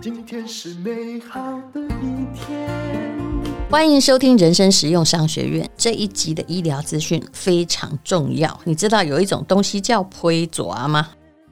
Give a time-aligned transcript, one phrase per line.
[0.00, 1.40] 今天是美好
[1.72, 2.68] 的一天。
[3.70, 8.58] 欢迎收听人生实用商学院这一集的医疗资讯非常重要。
[8.64, 11.10] 你知道有一种东西叫批蛇吗？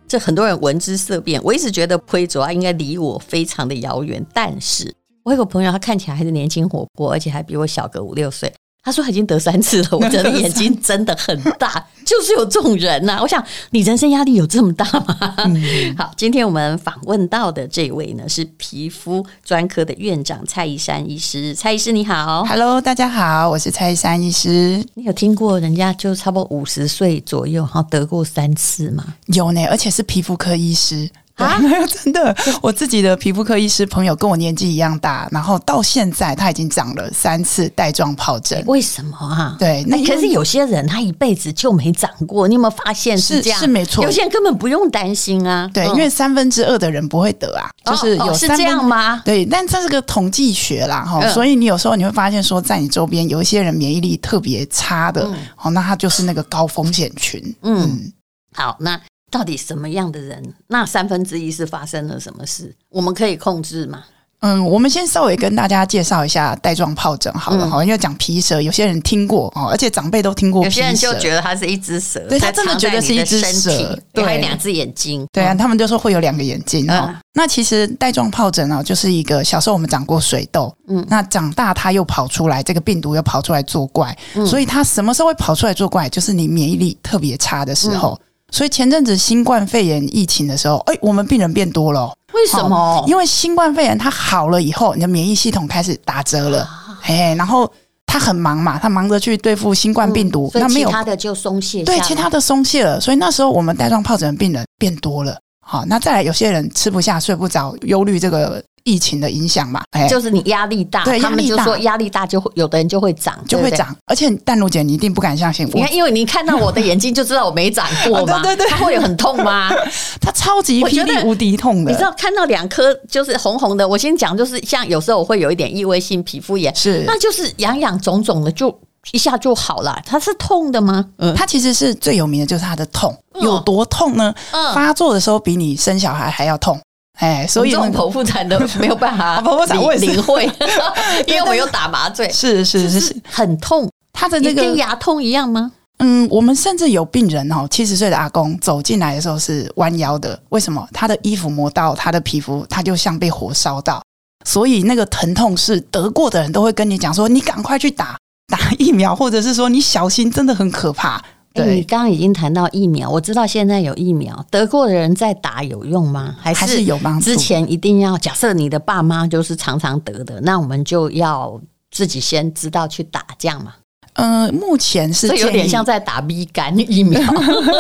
[0.09, 1.41] 这很多人闻之色变。
[1.45, 4.93] 我一直觉得批蛇应该离我非常的遥远，但是
[5.25, 8.53] 我有个朋友，他看起来还是年轻活泼，而且还比我小个五六岁。
[8.87, 13.19] 他说他已经得三次了， 我觉得眼睛真的很大， 就是有这种人呐、啊。
[13.21, 15.35] 我想你人生压力有这么大吗？
[15.39, 15.61] 嗯、
[15.99, 21.53] 好，今天我们访问到的这位呢是皮肤专科的院长蔡依山医师。
[21.53, 24.81] 蔡医师你好，Hello，大家好，我是蔡依山医师。
[24.95, 29.05] 你有听过人家就差不多五十岁左右，然后得过三次吗？
[29.27, 31.11] 有呢，而且是皮肤科医师。
[31.37, 38.63] 啊，没 有真的，我自己的皮肤科医师朋友跟我年纪一样大，然后到现在他已经长了三次带状疱疹。
[38.67, 39.55] 为什么啊？
[39.59, 43.59] 对，那可是有些人他一辈子就没长过，你有没有发现是这样？
[43.59, 45.71] 是，是没错，有些人根本不用担心啊。
[45.75, 49.21] 对，因为三分之二的人不会得啊，就是有是这样吗？
[49.25, 55.29] 对，但这是个统计学啦，哈，所以你有时候你会发现说，在你周边有一些人免疫力特别差的，
[55.63, 57.55] 哦，那他就是那个高风险群。
[57.63, 58.11] 嗯，
[58.55, 58.99] 好，那。
[59.31, 60.55] 到底什么样的人？
[60.69, 62.75] 那三分之一是发生了什么事？
[62.91, 64.05] 我们可以控制吗？
[64.41, 70.63] 嗯，我们先稍微跟大家介绍一下带状疱疹好了哈，因为讲皮蛇，有些人听过哦，而且长辈都听过。
[70.63, 77.13] 有些人就觉得它是一只蛇，对，他真的觉得是一只蛇，对，还有两只眼睛，对啊，他们就说会有两个眼睛哦。
[77.33, 86.11] 那其实带状疱疹啊，就是一个小时候我们长过水痘，嗯，那长大它又跑出来，这个病毒又跑出来作怪，所以它什么时候会跑出来作怪？
[86.11, 88.21] 就是你免疫力特别差的时候。
[88.53, 92.13] 所以前阵子新冠肺炎疫情的时候，哎，我们病人变多了。
[92.33, 93.05] 为什么？
[93.07, 96.69] 因为新冠肺炎它好了以后，你的免疫系统开始打折了，
[97.03, 97.71] 哎，然后
[98.07, 103.01] 他很忙嘛，他忙着去对付新冠病毒，那没有其他的就松懈，对，其他的松懈了。
[103.01, 105.39] 所以那时候我们带状疱疹的病人变多了。
[105.61, 108.63] 好，那再来有些人吃不下、睡不着，忧虑这个。
[108.87, 113.95] 疫情的影响嘛，哎，就是你压力大，对，他们就说压力大就会有的人就会长，就会长。
[114.07, 119.71] 而且淡如姐，你一定不敢相信，你看，因为你看到我的眼睛就知道我没长过嘛， 对对对，它会有很痛吗？
[120.23, 128.73] 它超级霹雳无敌痛的，你知道看到两颗就是红红的，我先讲，就是像有时候我会有一点异位性皮肤炎，是，那就是痒痒肿肿的，就
[129.11, 130.01] 一下就好了。
[130.07, 131.05] 它是痛的吗？
[131.19, 134.33] 嗯，它其实是最有名的就是它的痛，有多痛呢？
[134.53, 136.79] 嗯，发作的时候比你生小孩还要痛。
[137.17, 140.45] 哎，所以这种剖腹产的 没有办法剖腹产领会，
[141.27, 143.89] 因为我有打麻醉，是是是是，很痛。
[144.13, 145.73] 他的那个跟牙痛一样吗？
[145.99, 150.87] 嗯，我们甚至有病人哦，七十岁的阿公走进来的时候是弯腰的，为什么？
[150.93, 154.03] 他的衣服磨到他的皮肤，他就像被火烧到，
[154.45, 158.17] 所以那个疼痛是得过的人都会跟你讲说，你赶快去打
[158.49, 161.23] 打疫苗，或者是说你小心，真的很可怕。
[161.57, 166.37] 对，你刚刚已经谈到疫苗，我知道现在有疫苗，得过的人再打有用吗？
[166.41, 167.25] 还是有帮助？
[167.25, 173.75] 之前一定要假设你的爸妈就是常常得的，那我们就要自己先知道去打，这样嘛？
[174.15, 177.21] 呃，目前是有点像在打 B 肝疫苗。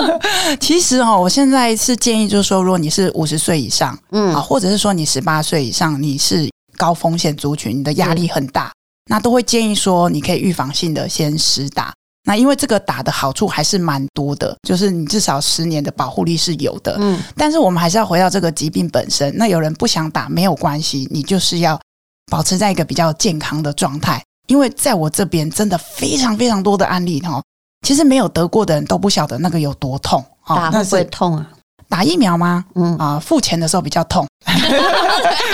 [0.60, 8.70] 其实哈，我现在是建议，就是说，如果你是五十岁以上，嗯，啊或者是说你十八岁以上，你是高风险族群，你的压力很大，
[9.08, 11.94] 那都会建议说，你可以预防性的先施打。
[12.26, 16.96] 那因为这个打的好处还是蛮多的，就是你至少十年的保护力是有的。
[16.98, 19.32] 嗯，但是我们还是要回到这个疾病本身。
[19.36, 21.80] 那有人不想打没有关系，你就是要
[22.28, 24.20] 保持在一个比较健康的状态。
[24.48, 27.40] 因为在我这边真的非常非常多的案例哈，
[27.86, 30.24] 其实没有得过的人都不晓得那个有多痛。
[30.46, 31.48] 打会不会痛啊？
[31.88, 32.64] 打疫苗吗？
[32.74, 34.26] 嗯啊，付钱的时候比较痛。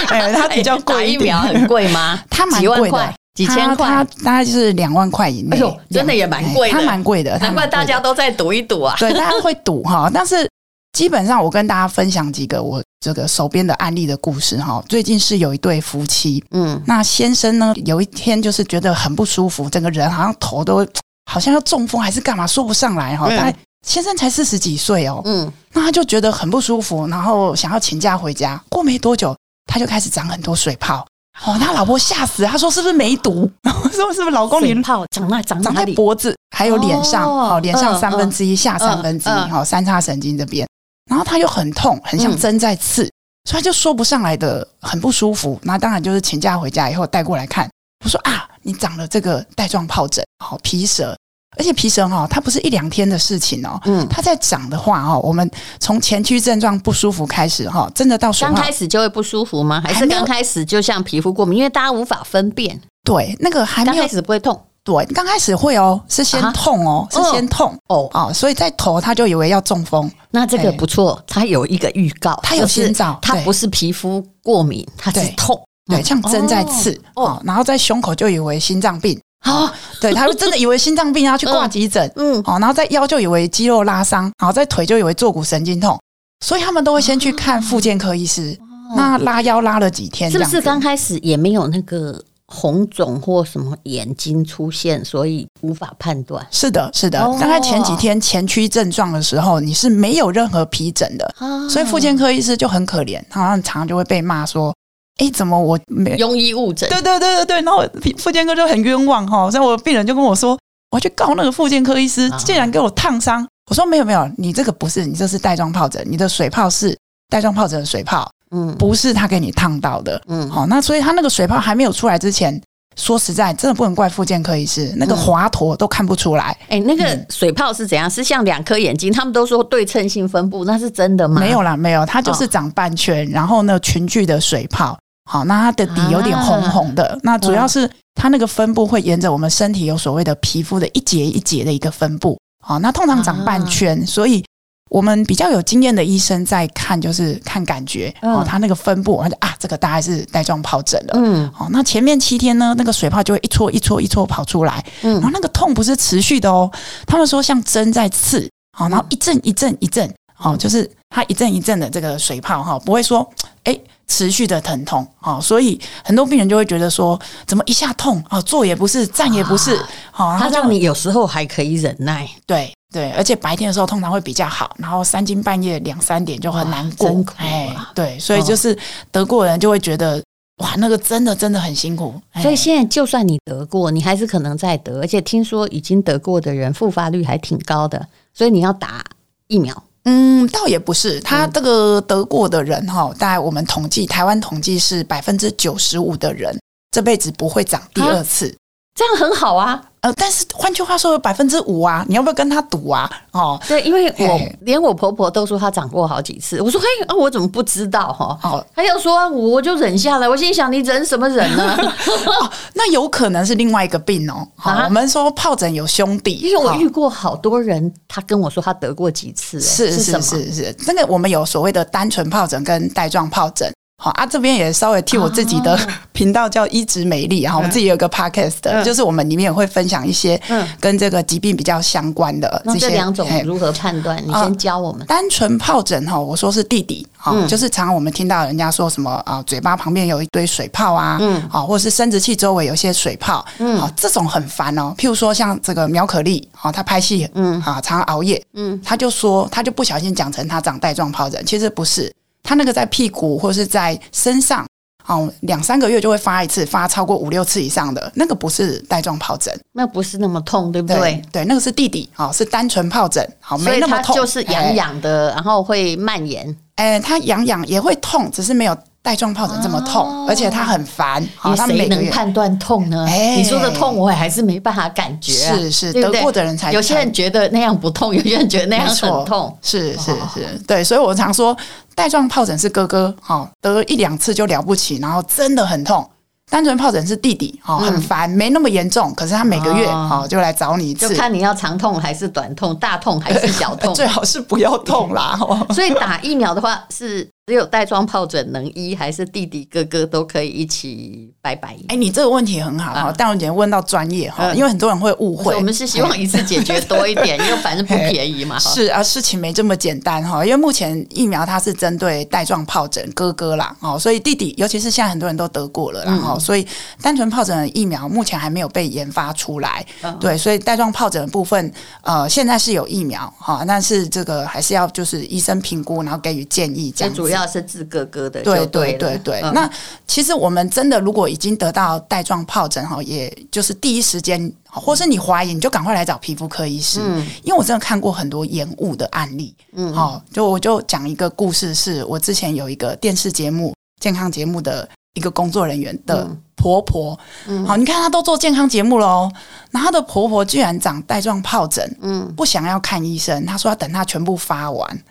[0.08, 0.94] 哎，它比较贵。
[0.94, 2.18] 打疫苗很贵吗？
[2.30, 3.14] 它蛮贵的。
[3.34, 5.56] 几千块，它大概就是两万块以内。
[5.56, 8.94] 哎呦，真的也蛮贵的，它蛮贵的，难怪大家都在赌一赌啊。
[8.98, 10.48] 对，大家会赌哈， 但是
[10.92, 14.82] 基本上我跟大家分享几个我这个手边的案例的故事哈。
[14.88, 20.86] 最近是有一对夫妻，嗯，那先生呢有一天就是觉得很不舒服，整个人好像头都
[21.30, 23.26] 好像要中风还是干嘛，说不上来哈。
[23.30, 23.54] 但
[23.86, 28.62] 先生才四十几岁哦，嗯，那他就觉得很不舒服，然后想要请假回家。
[28.68, 29.34] 过没多久，
[29.66, 31.06] 他就开始长很多水泡。
[31.44, 33.50] 哦，他老婆吓死了，他说是不是梅毒？
[33.92, 40.66] 说是不是老公脸泡长那长长在脖子，还有脸上，哦，脸上三分之一，下三分之一，哈，三叉神经这边，
[41.10, 43.02] 然后他又很痛，很像针在刺，
[43.44, 45.58] 所以他就说不上来的，很不舒服。
[45.62, 47.68] 那当然就是请假回家以后带过来看，
[48.04, 51.16] 我说啊，你长了这个带状疱疹，好皮蛇。
[51.58, 53.78] 而且皮疹哈，它不是一两天的事情哦。
[53.84, 59.82] 嗯，它在长的话哦，我们从前驱症状不舒服开始哈，真的到刚开始就会不舒服吗？
[59.84, 61.58] 还是刚开始就像皮肤过敏？
[61.58, 62.80] 因为大家无法分辨。
[63.04, 63.94] 对，那个还没有。
[63.94, 67.76] 刚开始不会痛，对，刚开始会哦，是先痛哦，啊、是先痛。
[67.88, 68.08] 哦。
[68.12, 70.10] 啊，所以在头他就以为要中风。
[70.30, 85.98] 那这个不错，他有一个预告，他有先兆，他不是皮肤过敏，他是痛，对，像针在刺哦，然后在胸口就以为心脏病啊，对，他就真的以为心脏病，然后去挂急诊，嗯，好，然后在腰就以为肌肉拉伤，然后在腿就以为坐骨神经痛，
[86.44, 88.58] 所以他们都会先去看复健科医师。
[88.96, 92.22] 那拉腰拉了几天，是不是刚开始也没有那个？
[92.54, 96.46] 红肿或什么眼睛出现，所以无法判断。
[96.50, 97.18] 是的，是的。
[97.40, 101.34] 大概前几天前驱症状的时候，你是没有任何皮疹的，
[101.70, 104.74] 所以复健科医师就很可怜，他常常就会被骂说
[105.18, 107.62] ：“哎，怎么我没庸医误诊？”对对对对对。
[107.62, 107.84] 然后
[108.18, 110.58] 复健科就很冤枉哈，所以我病人就跟我说
[110.90, 116.96] ：“我要去告那个复健科医师，竟然给我烫伤。”我说：“没有没有，你这个不是，你这是带状疱疹，你的水泡是
[117.28, 122.60] 带状疱疹的水泡。”嗯，不是他给你烫到的，嗯，好，那所以他那个水泡还没有出来之前，
[122.96, 126.54] 说实在，真的不能怪复健科医师，那个滑坨都看不出来。
[126.68, 128.10] 哎、嗯欸，那个水泡是怎样？
[128.10, 129.10] 是像两颗眼睛？
[129.10, 131.40] 他们都说对称性分布，那是真的吗？
[131.40, 134.98] 没有啦，没有，它就是长半圈，哦、然后呢，群聚的水泡。
[135.30, 142.38] 好，那它的底有点红红的，啊、那主要是它那个分布会沿着我们身体有所谓的皮肤的一节一节的一个分布。
[142.64, 144.44] 好，那通常长半圈，啊、所以。
[144.90, 151.14] 我们比较有经验的医生在看，就是看感觉、嗯、哦，他那个分布，啊，这个大概是带状疱疹了。
[151.16, 156.70] 嗯，好，那前面七天呢，那个水泡就会一撮一撮一撮跑出来，嗯，然后那个痛不是持续的哦，
[157.06, 158.46] 他们说像针在刺，
[158.76, 163.26] 好，然后一阵一阵一阵，好，就是它一阵一阵的这个水泡哈，不会说
[163.64, 163.74] 哎
[164.12, 172.70] 持续的疼痛，啊，所以很多病人就会觉得说，怎么一下痛啊，坐也不是，站也不是，好，他让你有时候还可以忍耐，对。
[172.92, 178.76] 对，而且白天的时候通常会比较好，然后三更半夜两三点就很难过，哎，对，所以就是
[179.10, 180.22] 得过的人就会觉得，
[180.58, 182.20] 哇，那个真的真的很辛苦。
[182.42, 189.02] 所以现在就算你得过，你还是可能再得，而且听说已经得过的人复发率还挺高的，所以你要打
[189.46, 189.74] 疫苗。
[190.04, 196.58] 嗯，倒也不是，他这个得过的人哈，大概我们统计台湾统计是百分之九十五的人
[196.90, 198.54] 这辈子不会长第二次，啊、
[198.94, 199.82] 这样很好啊。
[200.02, 203.08] 呃，但是换句话说，有百分之五啊，你要不要跟他赌啊？
[203.30, 206.60] 哦，对，因为我连我婆婆都说她长过好几次。
[206.60, 208.36] 我说，嘿，啊，我怎么不知道哈？
[208.42, 210.28] 哦，她又说，我就忍下来。
[210.28, 211.76] 我心想，你忍什么忍呢？
[212.26, 214.44] 哦，那有可能是另外一个病哦。
[214.56, 223.72] 好，我们说疱疹有兄弟，因为我遇过好多人，他跟我说他得过几次，是是是是，那个我们有所谓的单纯疱疹跟带状疱疹。
[224.02, 225.78] 好啊，这边也稍微替我自己的
[226.10, 230.40] 频道叫一直美丽，然后我自己有个 podcast 的，就是我们里面也会分享一些
[230.80, 232.80] 跟这个疾病比较相关的这些。
[232.80, 234.20] 这两种如何判断？
[234.26, 235.06] 你先教我们。
[235.06, 244.92] 单纯疱疹哈，我说是弟弟，哈，就是常常我们听到人家说什么啊，嘴巴旁边有一堆水泡啊，嗯，好，或者是生殖器周围有些水泡，嗯，好，这种很烦哦。
[244.98, 252.12] 譬如说像这个苗可丽，啊，她拍戏，嗯，啊，常常熬夜，嗯，他就说她就不小心讲成她长带状疱疹，其实不是。
[252.42, 254.66] 他那个在屁股或是在身上，
[255.06, 260.96] 哦，两三个月就会发一次，发超过五六次以上的那个不是带状疱疹，那不是那么痛，对不对？
[260.96, 266.56] 对，对，那个是弟弟，哦，是单纯疱疹，好，没那么痛，就是痒痒的，然后会蔓延。
[266.76, 268.76] 哎，他痒痒也会痛，只是没有。
[269.02, 271.20] 带状疱疹这么痛，哦、而且它很烦。
[271.20, 273.04] 你谁能判断痛呢？
[273.10, 275.56] 哎、你说的痛，我也还是没办法感觉、啊。
[275.56, 276.72] 是是，对对得过的人才。
[276.72, 279.58] 有些人觉得那样不痛， 有些人觉得那样很痛。
[279.60, 280.84] 是是是，对。
[280.84, 281.56] 所以我常说，
[281.96, 286.08] 带状疱疹是哥哥，哈，得一两次就了不起，然后真的很痛。
[286.48, 295.36] 单纯疱疹是弟弟，哦，很烦，没那么严重，可是他每个月哦就来找你一次，就看你要长痛还是短痛，大痛还是小痛， 最好是不要痛啦。
[295.70, 297.28] 所以打疫苗的话是。
[297.44, 301.76] 只有带状疱疹能医，还是弟弟哥哥都可以一起拜拜？
[301.88, 305.52] 哎，你这个问题很好哈，但我姐问到专业哈，因为很多人会误会。
[305.56, 308.60] 我们是希望一次解决多一点， 因为反正不便宜嘛。
[308.60, 316.64] 是啊，事情没这么简单哈，因为目前疫苗它是针对带状疱疹哥哥啦，哦，所以弟弟，尤其是现在很多人都得过了，然后所以
[317.02, 319.84] 单纯疱疹的疫苗目前还没有被研发出来。
[320.20, 321.72] 对，所以带状疱疹的部分，
[322.02, 327.31] 呃，现在是有疫苗哈，但是这个还是要就是医生评估，然后给予建议这样子。
[327.32, 329.40] 主要是治哥哥的，对对对对。
[329.42, 329.70] 嗯、那
[330.06, 339.54] 其实我们真的如果已经得到带状疱疹哈，也就是第一时间，或是你怀疑，你就赶快来找皮肤科医师，嗯、因为我真的看过很多延误的案例。
[339.72, 347.18] 嗯，好，就我就讲一个故事，是我之前有一个电视节目健康节目的一个工作人员的婆婆。
[347.46, 349.30] 嗯，好，你看她都做健康节目喽，
[349.70, 355.02] 那她的婆婆居然长带状疱疹，嗯，不想要看医生，她说要等她全部发完。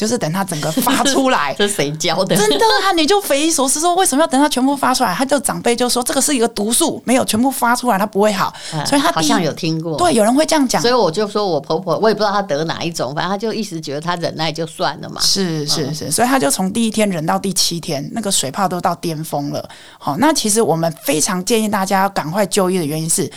[0.00, 2.34] 就是等它整个发出来， 这谁教的？
[2.34, 5.14] 真的啊，你就匪夷所思说，为什么要等它全部发出来？
[5.14, 8.50] 他就长辈就说这个是一个毒素，没有全部发出来它不会好。
[8.72, 10.80] 嗯、所以他好像有听过，对，有人会这样讲。
[10.80, 15.20] 所以我就说我婆婆，我也不知道她得哪一种，反正她就一直觉得她忍耐就算了嘛。
[15.20, 19.68] 是是是，所以她就从第一天忍到第七天，那个水泡都到巅峰了。
[19.98, 23.30] 好，那其实我们非常建议大家要赶快就医的原因是，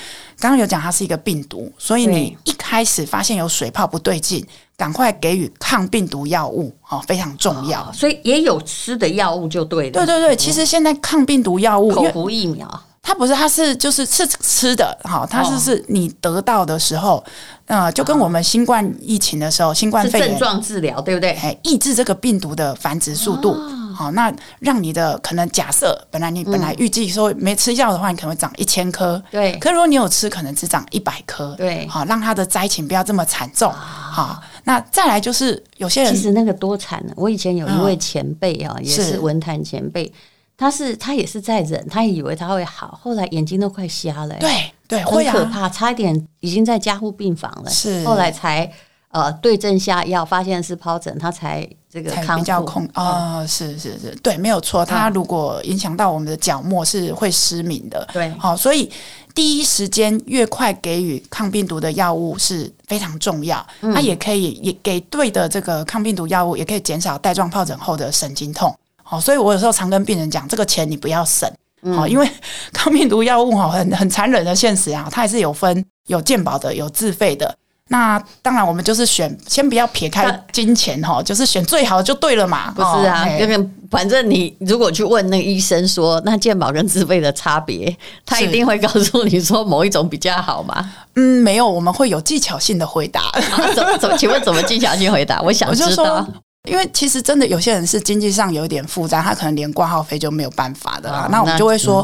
[0.44, 4.46] 刚刚有讲它是一个病毒，所以你一开始发现有水泡不对劲。
[4.76, 7.90] 赶快给予抗病毒药物，哦，非常重要。
[7.94, 9.92] 所以也有吃的药物就对了。
[9.92, 12.68] 对对对，其实现在抗病毒药物口服疫苗，
[13.02, 17.24] 它不是，它是就是是吃的，哈，它是是你得到的时候，
[17.68, 21.32] 呃，就跟我们新冠疫情的时候，新冠肺炎症状治疗，对不对？
[21.34, 23.56] 哎，抑制这个病毒的繁殖速度。
[23.94, 29.58] 好，那让你的可能假设，本来你本来预计说没吃药的话，你可能会长一千颗，对。
[29.60, 31.88] 可如果你有吃，可能只长一百颗，对。
[31.88, 34.42] 好，让它的灾情不要这么惨重，好。
[34.66, 37.14] 那再来就是有些人，其实那个多惨呢。
[37.18, 40.10] 我以前有一位前辈啊，也是文坛前辈，
[40.56, 48.72] 他是他也是在忍，他也以为他会好，后来眼睛都快瞎了，对对，很可怕，差一点已经在加护病房了，是后来才
[49.14, 58.92] 呃对症下药，发现是疱疹，他才这个才比较控啊，是是是，对，没有错，他如果影响到我们的角膜是会失明的，对，好，所以。
[59.36, 68.72] 第一时间越快给予抗病毒的药物是非常重要，它也可以也给对的这个抗病毒药物，也可以减少带状疱疹后的神经痛。
[69.02, 71.52] 好，所以我有时候常跟病人讲，这个钱你不要省，
[71.96, 72.30] 好，因为
[72.72, 77.58] 抗病毒药物哈很很残忍的现实啊，它还是有分有健保的，有自费的。
[77.94, 82.72] 那当然，我们就是选，先不要撇开金钱哈，就是选最好的就对了嘛。
[82.72, 87.96] 不是啊，因为反正你如果去问那个医生说，那健保跟自费的差别，
[88.26, 90.92] 他一定会告诉你说某一种比较好嘛？
[91.14, 93.32] 嗯，没有，我们会有技巧性的回答。
[93.76, 94.18] 怎 么怎么？
[94.18, 95.40] 请问怎么技巧性回答？
[95.44, 96.28] 我想知道。
[96.68, 101.28] 因为其实真的有些人是经济上有一点负担，他可能连挂号费就没有办法的啦。
[101.30, 102.04] 那我们就会说。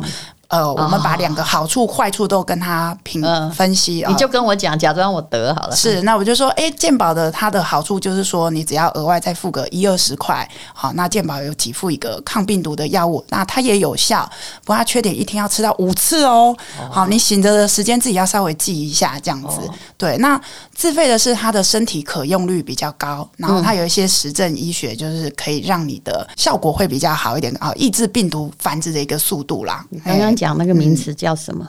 [0.49, 4.03] 呃，我们把两个好处、坏处都跟他评分析。
[4.07, 5.75] 你就跟我讲，假装我得好了。
[5.75, 14.27] 是，那我就说，哎，健保的它的好处就是说，你只要额外再付个一二十块，好，那健保有给付一个抗病毒的药物，那它也有效。
[14.65, 16.55] 不过它缺点一天要吃到五次哦。
[16.91, 19.59] 好，你醒着的时间自己要稍微记一下，这样子。
[19.97, 20.39] 对，那
[20.79, 29.85] 自费的是它的身体可用率比较高，然后它有一些实证医学，就是可以让你的效果会比较好一点啊，抑制病毒繁殖的一个速度啦。
[30.05, 30.33] 刚刚。
[30.33, 31.67] 讲那个名词叫什么？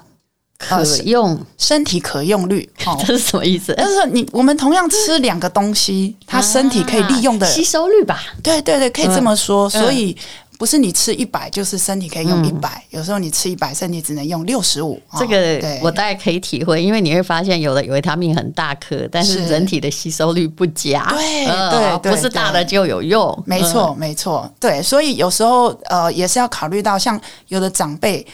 [0.56, 2.68] 可用身体可用率，
[3.04, 3.74] 这是什么意思？
[3.74, 8.22] 就是说你我们同样吃两个东西，它身体可以利用的吸收率吧？
[8.44, 9.68] 对对对，可以这么说。
[9.68, 10.16] 所以
[10.60, 15.00] 不是你吃一百就是身体可以用一百，有时候你吃一百，身体只能用六十五。
[15.18, 21.02] 这个我大概可以体会，因为你会发现有的维他命很大颗，但是人体的吸收率不佳。
[21.12, 23.42] 对对，不是大的就有用。
[23.46, 28.26] 没错没错，对，所以有时候呃也是要考虑到，像有的长辈。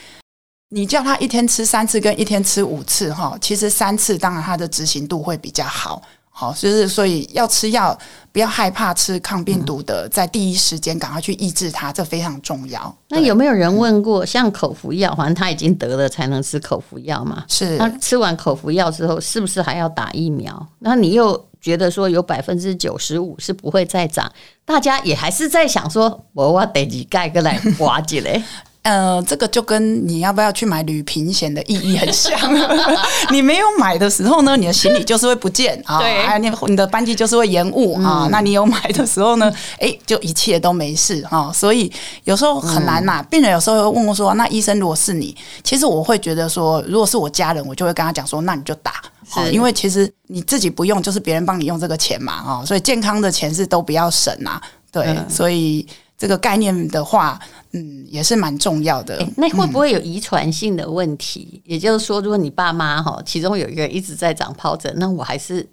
[0.71, 6.03] 你叫他一天吃三次跟一天吃五次哈，其实三次当然他的执行度会比较好，
[6.39, 7.99] 好，就是所以要吃药
[8.31, 12.95] 不要害怕吃抗病毒的，在第一时间赶快去抑制它，这非常重要。
[13.09, 17.43] 那有没有人问过，像口服药，反正他已经得了才能吃口服药嘛？
[17.49, 20.69] 是，那吃完口服药之后，是不是还要打疫苗？
[20.81, 24.31] 那你又觉得说有百分之九十五是不会再长，
[24.67, 28.43] 大家也还是在想说，我我得几盖个来刮起来。
[28.87, 32.39] 呃，这个就跟你要不要去买旅平险的意义很像。
[33.33, 38.27] 你没有买的时候呢，你的行李就是会不见啊，还有你你的班机就是会延误啊。
[38.27, 39.53] 嗯、那你有买的时候呢，
[39.83, 41.51] 哎，就一切都没事啊。
[41.53, 49.03] 所以有时候很难呐、病人有时候会问我说：“那医生，如果是你，其实我会觉得说，如果是我家人，我就会跟他讲说，那你就打，
[49.35, 52.65] 是因为其实你自己不用，就是别人帮你用这个钱嘛啊。
[52.65, 54.63] 所以健康的钱是都不要省啊。
[54.93, 55.85] 对，嗯、所以。
[56.19, 57.39] 这个概念的话，
[57.73, 59.23] 嗯，也是蛮重要的。
[59.37, 61.63] 那会不会有遗传性的问题？
[61.65, 65.69] 嗯、也就是说，如果你爸妈哈，其中有一个人一直在长疱疹，那我还是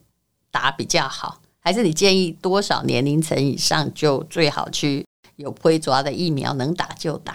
[0.52, 1.40] 打比较好？
[1.60, 5.06] 还是你建议多少年龄层以上就最好去
[5.38, 7.34] 有会抓的疫苗，能打就打？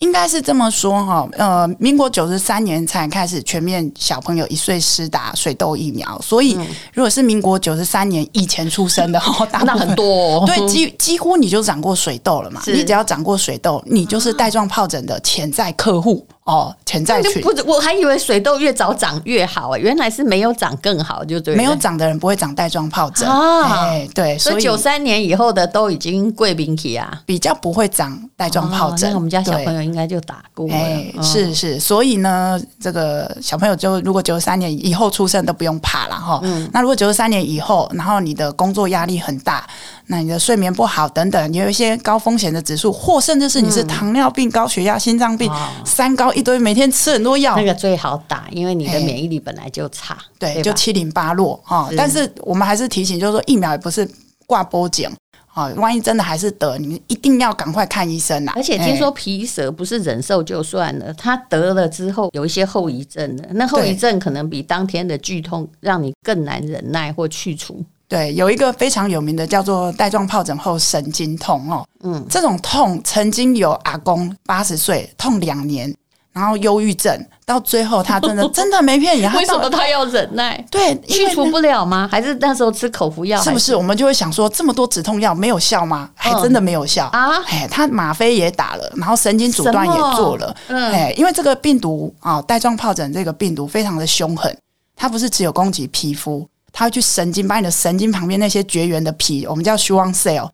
[0.00, 6.56] 应该是这么说哈，呃，民国九十三年才开始全面小朋友一岁施打水痘疫苗，所以
[6.92, 21.54] 如果是民国九十三年以前出生的哈，那很多，对，几几乎你就长过水痘了嘛，你只要长过水痘，你就是带状疱疹的潜在客户哦，潜在群不，我还以为水痘越早长越好哎，原来是没有长更好，就对。
[21.54, 29.10] 没有长的人不会长带状疱疹啊，对，所以九三年以后的都已经贵宾体啊，比较不会长带状疱疹。
[29.10, 30.66] 那我们家小朋友应该就打过。
[30.70, 36.40] 哎，是是，所以呢，这个小朋友就如果九三年以后出生都不用怕了哈。
[36.44, 39.68] 嗯，那如果九三年以后，然后你的工作压力很大，
[40.10, 45.52] 那你的睡眠不好等等，你有一些高风险的指数，或甚至是你是糖尿病、高血压、心脏病、
[45.84, 46.32] 三高。
[46.32, 51.90] 一堆每天吃很多药，那个最好打，因为你的免疫力本来就差，对，对就七零八落哈。
[51.96, 54.08] 但是我们还是提醒，就是说疫苗也不是
[54.46, 55.12] 挂保证
[55.52, 58.52] 啊，万一真的还是得，你一定要赶快看医生呐。
[58.56, 67.84] 而且听说皮蛇不是忍受就算了，他得了之后有一些后遗症的，那后遗症可能比当天的剧痛让你更难忍耐或去除。
[68.08, 75.94] 对，有一个非常有名的叫做带状疱疹后神经痛哦，嗯，这种痛曾经有阿公八十岁痛两年。
[76.30, 79.26] 然后忧郁症到最后，他真的 真的没骗你。
[79.36, 80.64] 为什么他要忍耐？
[80.70, 82.08] 对，去除不了吗？
[82.08, 83.42] 还是那时候吃口服药？
[83.42, 83.74] 是不是？
[83.74, 86.08] 我们就会想说，这么多止痛药没有效吗？
[86.14, 87.42] 还真的没有效啊！
[87.48, 90.54] 哎，他吗啡也打了，然后神经阻断也做了。
[90.68, 94.56] 嗯哎，因为这个病毒啊，带状疱疹这个病毒非常的凶狠，
[94.94, 96.46] 它不是只有攻击皮肤，
[96.78, 100.48] 它会去神经，把你的神经旁边那些绝缘的皮，我们叫 Schwann cell，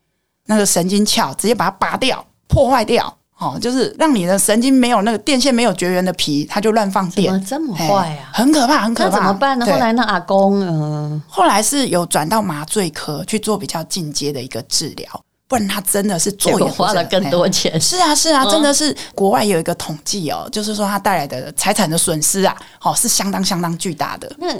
[0.47, 3.15] 那个神经鞘，直接把它拔掉，破坏掉。
[3.37, 8.31] 哦，就是让你的神经没有那个电线没有绝缘的皮，它就乱放电，怎么这么坏啊？
[8.33, 9.11] 很可怕，很可怕。
[9.11, 9.67] 那怎么办呢？
[9.67, 15.07] 后来那阿公，嗯，后来是有转到麻醉科去做比较进阶的一个治疗，
[15.47, 17.79] 不然他真的是做也花了更多钱。
[17.79, 24.33] 是啊，是啊，真的是国外有一个统计哦，就是说他带来的财产的损失啊，哦，是相当相当巨大的。
[24.39, 24.55] 那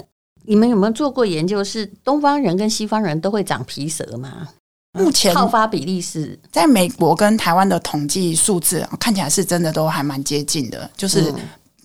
[0.47, 1.63] 你们有没有做过研究？
[1.63, 4.47] 是东方人跟西方人都会长皮蛇吗？
[4.93, 11.33] 目前好发比例是在美国跟台湾的统计数字看起来是真的都还蛮接近的，就是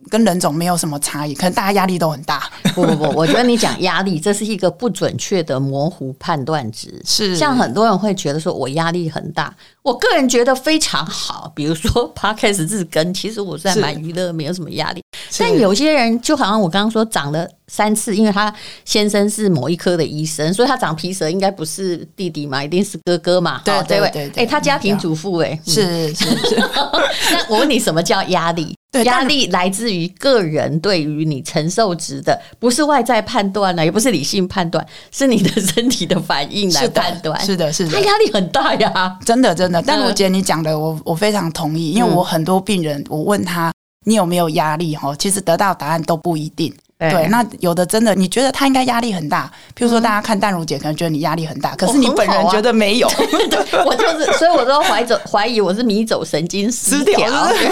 [0.08, 2.48] 跟人种没有什么差异，可能大家压力都很大。
[2.72, 6.98] 不不不，我觉得你讲压力，这是一个不准确的模糊判断值。
[7.04, 11.50] 是像很多人会觉得说我压力很大，我个人觉得非常好。
[11.54, 15.02] 比如说 Podcast 日更，其实我是还蛮娱乐，没有什么压力。
[15.38, 18.52] 但有些人就好像我刚刚说长了三次，因为他
[18.84, 23.62] 先生是某一科的医生，所以他长皮蛇应该不是弟弟嘛，一定是哥哥嘛。
[23.64, 26.56] 对对对，对，哎，他家庭主妇哎，是是是。
[27.30, 28.76] 那我问你，什么叫压力？
[29.04, 37.40] 压力来自于个人对于你承受值的，不是外在判断了，也不是理性判断，是你的身体的反应来判断。
[37.46, 39.82] 是的，是的，他压力很大呀，真的真的。
[39.82, 43.72] 但我觉得你讲的，我我非常同意，因为我很多病人，我问他。
[44.06, 44.96] 你有没有压力？
[44.96, 46.74] 哈，其实得到答案都不一定。
[46.98, 49.44] 对，那有的真的，你觉得他应该压力很大。
[49.76, 53.06] 譬如说，大家看淡如姐，可能觉得你压力很大，可是你本人觉得没有。
[53.84, 57.30] 我就是，所以我都怀着怀疑我是迷走神经失调，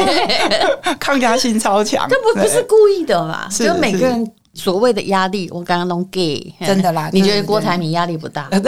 [1.00, 2.06] 抗压性超强。
[2.10, 3.48] 这不不是故意的嘛？
[3.48, 7.10] 就每个人所谓的压力，我刚刚弄 gay， 真的啦。
[7.12, 8.48] 你觉得郭台铭压力不大？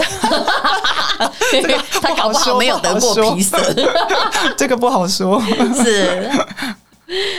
[2.01, 3.61] 他搞不好没有得过皮疹，
[4.57, 5.41] 这个不好说。
[5.83, 6.31] 是。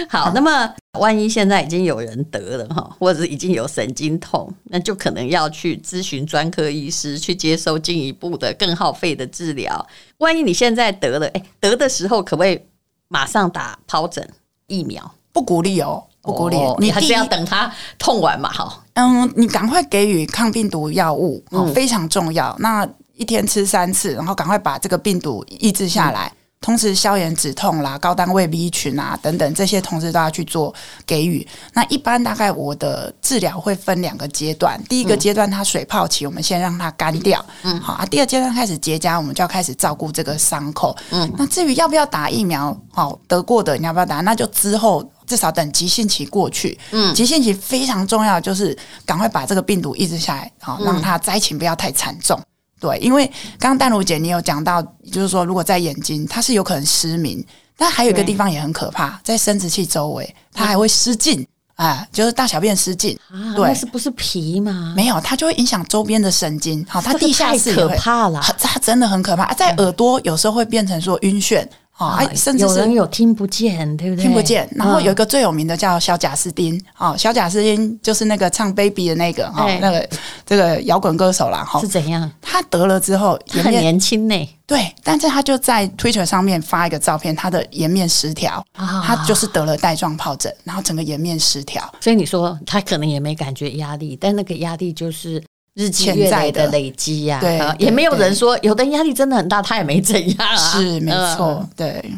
[0.10, 9.88] 好，那么万一现在已经有人得了哈，或者是已经有神经痛，那就可能要去咨询专科医师，去接受进一步的更耗费的治疗。
[10.18, 12.60] 万一你现在得了，哎，得的时候可不可以
[13.08, 14.30] 马上打疱疹
[14.68, 15.10] 疫苗？
[15.32, 18.50] 不鼓励哦，不鼓励，哦、你还是要等它痛完嘛。
[18.52, 22.56] 好，嗯，你赶快给予抗病毒药物，嗯，非常重要。
[22.60, 26.28] 那一天吃三次，然后赶快把这个病毒抑制下来。
[26.28, 30.72] 嗯同时消炎止痛啦，高单位 B 群啊等等这些，同时都要去做
[31.08, 31.46] 给予。
[31.74, 38.06] 那一般大概我的治疗会分两个阶段，第一个阶段它水泡期，我们先让它干掉，嗯，好啊。
[38.06, 41.28] 第二阶段开始结痂，我们就要开始照顾这个伤口，嗯。
[41.36, 44.22] 那至于要不要打疫苗，好，得过的你要不要打？
[44.22, 52.40] 那就之后至少等急性期过去，嗯，急性期非常重要，就是赶快把这个病毒抑制下来，好，让它灾情不要太惨重。
[52.82, 53.26] 对，因为
[53.60, 57.46] 刚刚淡如姐你有讲到，就是说如果在眼睛，它是有可能失明，
[57.78, 63.16] 但还有一个地方也很可怕，在生殖器周围，它还会失禁啊，就是大小便失禁。
[63.32, 64.94] 啊，对，那是不是皮吗？
[64.98, 66.84] 没有，它就会影响周边的神经。
[66.90, 69.54] 好，它地下室可怕了，它真的很可怕。
[69.54, 71.64] 在耳朵有时候会变成说晕眩。
[72.02, 74.24] 哦，哎，甚至是有人有听不见，对不对？
[74.24, 74.68] 听不见。
[74.72, 80.10] 然后有一个最有名的叫小贾斯汀，哦，小贾斯汀就是那个唱 Baby 的那个哈，那个
[80.44, 81.64] 这个摇滚歌手啦。
[81.64, 81.80] 哈。
[81.80, 82.30] 是怎样？
[82.42, 84.50] 他得了之后，很年轻呢。
[84.66, 91.84] 对，但是他就在 Twitter 上面发一个照片，他的颜面失调，他就是得了带状疱疹，然后整个颜面失调。
[92.00, 95.44] 所以你说他可能也没感觉压力，但那个压力就是。
[95.76, 100.56] 日积月累的累积呀，对，也没有人说有的压力真的很大，他也没怎样啊。
[100.56, 102.14] 是没错，对。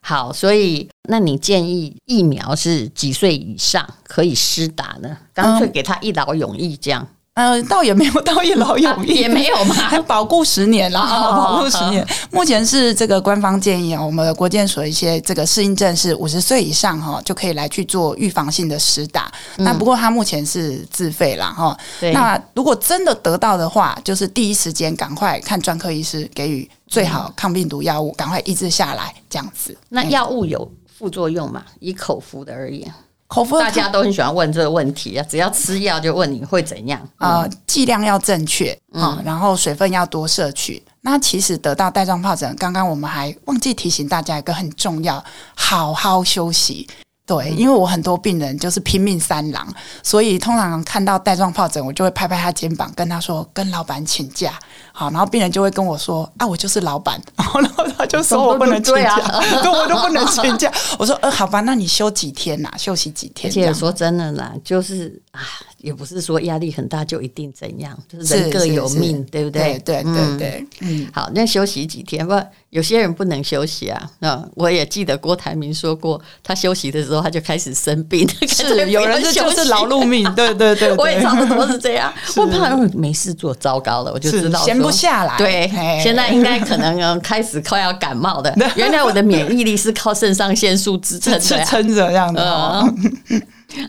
[0.00, 5.16] 好，所以那你建议疫苗是几岁以上可以施打呢？
[5.34, 7.06] 干脆给他一劳永逸这样。
[7.38, 12.04] 呃，倒也没有到一劳永逸，也没有嘛， 还保固十年了，保固十年。
[12.32, 19.30] 目前是这个官方建议啊，我们的国健所一些这个适应症是五十岁以上哈，就可以来去做预防性的施打。
[19.58, 21.78] 那不过他目前是自费啦哈。
[22.12, 29.78] 那如果真的得到的话，就是第一时间赶快看专科医师，给予最好抗病毒药物，赶快医治下来这样子。
[29.90, 31.62] 那药物有副作用吗？
[31.78, 32.92] 以口服的而言？
[33.28, 37.00] 口服大家都很喜欢问这个问题啊，只要吃药就问你会怎样？
[37.18, 40.82] 呃，剂量要正确啊，然后水分要多摄取。
[41.02, 45.22] 那其实得到带状疱疹，刚刚我们还忘记提醒大家一个很重要，
[45.54, 46.88] 好好休息。
[47.28, 49.68] 对，因为我很多病人就是拼命三郎，
[50.02, 54.58] 所以通常看到带状疱疹，我就会拍拍他肩膀，跟他说：“跟老板请假。”
[54.92, 57.60] 好，然后病人就会跟我说：“啊，我就是老板。” 然后
[57.98, 59.14] 他就说我不能请假，
[59.62, 60.72] 对，我都不能请假。
[60.98, 62.70] 我说：“呃，好吧，那你休几天呐？
[62.78, 65.40] 休息几天？”而且说真的啦，就是啊。
[65.78, 69.80] 也不是说压力很大就一定怎样，就是人各有命，对不对？
[69.84, 71.08] 对对对对，嗯。
[71.12, 72.26] 好，那休息几天？
[72.26, 72.34] 不，
[72.70, 74.10] 有些人不能休息啊。
[74.18, 78.28] 那我也记得郭台铭说过，他休息的时候他就开始生病。
[78.48, 80.24] 是， 有人这就是劳碌命。
[80.34, 82.12] 对对对，我也差不多是这样。
[82.36, 85.38] 我怕没事做，糟糕了，我就知道闲不下来。
[85.38, 85.68] 对，
[86.02, 88.52] 现在应该可能开始快要感冒的。
[88.74, 92.84] 原来我的免疫力是靠肾上腺素支撑的，撑着这样的。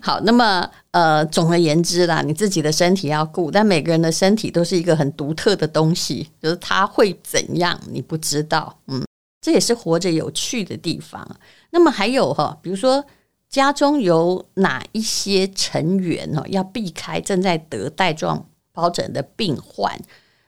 [0.02, 9.06] 好，那么呃，总而言之啦，你自己的身体要顾，但每个人的身体都是一个很独特的东西，就是他会怎样，你不知道，嗯，
[9.40, 11.40] 这也是活着有趣的地方。
[11.70, 13.06] 那么还有哈，比如说
[13.50, 19.96] 家中有哪一些成员哦，要避开正在得带状疱疹的病患，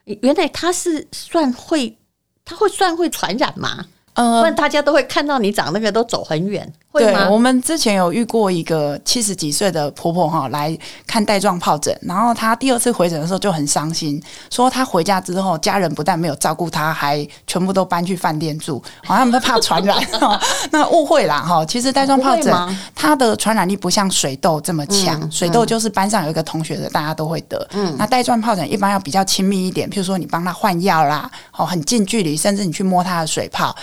[0.05, 1.97] 原来他是算会，
[2.43, 3.85] 他会算会传染吗？
[4.21, 6.71] 呃，问大家都会看到你长那个都走很远。
[6.93, 19.97] 对，我们之前有遇过一个七十几岁的婆婆哈，来看带状疱疹，然后她第二次回诊的时候就很伤心，说她回家之后，家人不但没有照顾她，还全部都搬去饭店住，好像他们怕传染。
[20.71, 22.53] 那误会啦哈，其实带状疱疹
[22.93, 27.65] 它的传染力不像水痘这么强，嗯、水痘就是班上有一个同学的，大家都会得。
[27.71, 33.73] 嗯，那带状疱疹一般要比较亲密一点，譬如说你帮他换药啦，哦，很近距离，甚至你去摸他的水泡。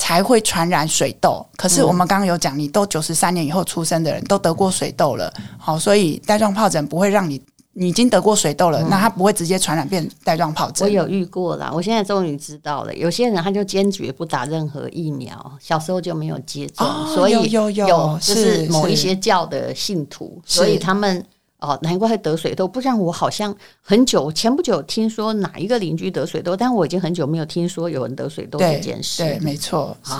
[0.00, 1.46] 才会传染水痘。
[1.56, 7.38] 可是我们刚刚有讲，你都九十三年以后出生的人都得过水痘了，好，所以带状疱疹不会让你，
[7.74, 10.88] 你已经得过水痘了，那它不会直接传染变带状疱疹。
[10.88, 21.22] 我有遇过啦，我现在终于知道了，有些人他就坚决不打任何疫苗，小时候就没有接种，所以有有有就是某一些教的信徒，所以他们。
[21.60, 29.22] 哦，难怪会得水痘，不然我好像很久前不久听说哪一个邻居得水痘，但我已经很久没有听说有人得水痘这件事。
[29.22, 30.18] 对，对没错，是、哦、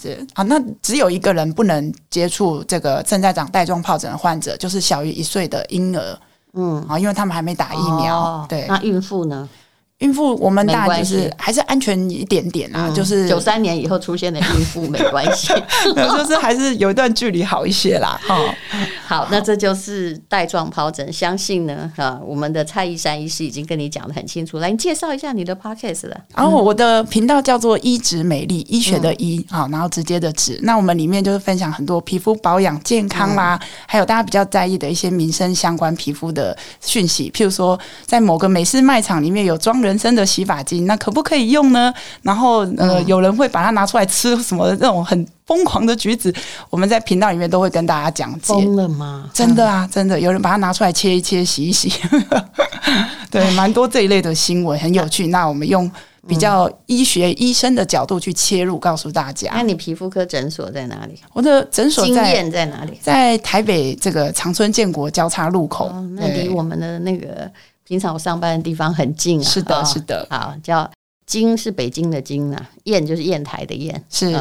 [0.00, 0.26] 是。
[0.34, 6.18] 啊，那只有一个人不能接触这个正在长带状疱疹的患者，就是小于一岁的婴儿。
[6.54, 8.18] 嗯，啊，因为他们还没打疫苗。
[8.18, 9.48] 哦、对，那孕妇呢？
[10.00, 15.48] 孕妇，我们大就是还是安全一点点啊，就是九三年以后出现的孕妇没关系，
[15.94, 18.18] 就是还是有一段距离好一些啦。
[18.26, 18.38] 哈，
[19.06, 26.18] 好，那这就是带状疱疹，相信呢，啊，我们的蔡逸珊医师已经跟你讲的很清楚，来，你介绍一下你的 podcast 了。
[26.34, 30.58] 然后我的频道叫做医植美丽，医学的医，好，然后直接的植。
[30.62, 39.89] 那我们里面就是分享很多皮肤保养、健康啦，还有大家比较在意的一些民生相关皮肤的讯息，譬如说，在某个美式卖场里面有装人。
[39.90, 41.92] 人参的洗发精，那可不可以用呢？
[42.22, 46.32] 然后呃，有人会把它拿出来吃，什么那种很疯狂的橘子，
[46.70, 48.54] 我们在频道里面都会跟大家讲解。
[48.54, 49.28] 疯了吗？
[49.34, 51.92] 真的啊，真的，有人把它拿出来切一切、洗一洗，
[53.32, 55.26] 对，蛮多这一类的新闻，很有趣。
[55.26, 55.90] 那我们用
[56.28, 59.50] 比较医学医生的角度去切入，告诉大家。
[59.54, 61.18] 那你皮肤科诊所在哪里？
[61.32, 62.96] 我的诊所在在哪里？
[63.02, 67.50] 在台北这个长春建国交叉路口，哦、那离我们的那个。
[67.90, 70.24] 平常我上班的地方很近啊，是的，是的。
[70.30, 70.88] 好，叫
[71.26, 74.32] 京是北京的京啊，燕就是砚台的砚，是。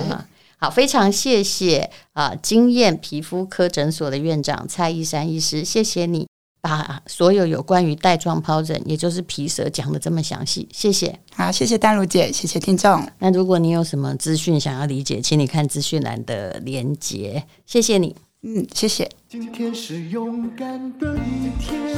[0.57, 6.27] 好，非常谢谢啊，金燕皮肤科诊所的院长蔡一山医师，谢谢你
[6.61, 11.17] 把所有有关于带状疱疹，也就是皮蛇讲得这么详细，谢谢。
[11.33, 13.03] 好，谢谢丹如姐，谢谢听众。
[13.17, 18.15] 那如果你有什么资讯想要理解，请你看资讯栏的连接，谢谢你。
[18.43, 19.09] 嗯，谢谢。
[19.27, 21.97] 今天是勇敢的一天，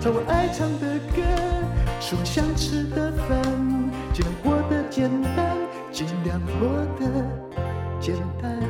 [0.00, 1.22] 唱我爱唱的歌
[2.00, 3.38] 吃我想吃的饭
[4.12, 5.56] 尽量过得简单
[5.90, 7.26] 尽量过得
[8.00, 8.61] 简单。